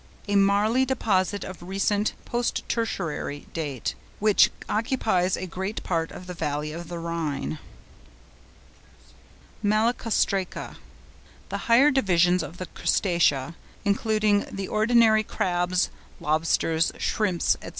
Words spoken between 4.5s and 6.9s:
occupies a great part of the valley of